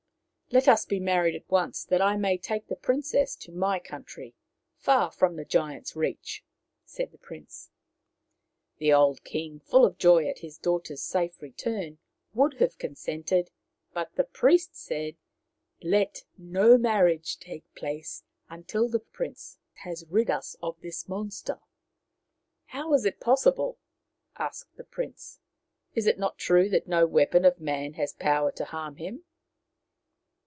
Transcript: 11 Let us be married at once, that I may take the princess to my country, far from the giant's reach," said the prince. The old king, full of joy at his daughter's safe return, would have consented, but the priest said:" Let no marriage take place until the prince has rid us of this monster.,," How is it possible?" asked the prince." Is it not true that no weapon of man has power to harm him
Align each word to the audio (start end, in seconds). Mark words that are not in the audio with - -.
11 0.53 0.65
Let 0.65 0.73
us 0.73 0.85
be 0.85 0.99
married 0.99 1.33
at 1.35 1.49
once, 1.49 1.85
that 1.85 2.01
I 2.01 2.17
may 2.17 2.37
take 2.37 2.67
the 2.67 2.75
princess 2.75 3.37
to 3.37 3.53
my 3.53 3.79
country, 3.79 4.35
far 4.75 5.09
from 5.09 5.37
the 5.37 5.45
giant's 5.45 5.95
reach," 5.95 6.43
said 6.83 7.13
the 7.13 7.17
prince. 7.17 7.71
The 8.77 8.91
old 8.91 9.23
king, 9.23 9.61
full 9.61 9.85
of 9.85 9.97
joy 9.97 10.27
at 10.27 10.39
his 10.39 10.57
daughter's 10.57 11.01
safe 11.01 11.41
return, 11.41 11.99
would 12.33 12.55
have 12.55 12.77
consented, 12.77 13.49
but 13.93 14.15
the 14.15 14.25
priest 14.25 14.75
said:" 14.75 15.15
Let 15.81 16.25
no 16.37 16.77
marriage 16.77 17.39
take 17.39 17.63
place 17.73 18.23
until 18.49 18.89
the 18.89 18.99
prince 18.99 19.57
has 19.85 20.03
rid 20.09 20.29
us 20.29 20.57
of 20.61 20.77
this 20.81 21.07
monster.,," 21.07 21.61
How 22.75 22.93
is 22.93 23.05
it 23.05 23.21
possible?" 23.21 23.79
asked 24.37 24.75
the 24.75 24.83
prince." 24.83 25.39
Is 25.95 26.07
it 26.07 26.19
not 26.19 26.37
true 26.37 26.67
that 26.67 26.89
no 26.89 27.07
weapon 27.07 27.45
of 27.45 27.61
man 27.61 27.93
has 27.93 28.11
power 28.21 28.51
to 28.51 28.65
harm 28.65 28.97
him 28.97 29.23